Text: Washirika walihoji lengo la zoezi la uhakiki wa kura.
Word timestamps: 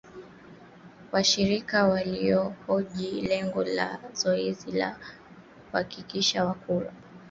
Washirika 1.11 1.87
walihoji 1.87 3.21
lengo 3.21 3.63
la 3.63 3.99
zoezi 4.13 4.71
la 4.71 4.97
uhakiki 5.73 6.39
wa 6.39 6.53
kura. 6.53 6.93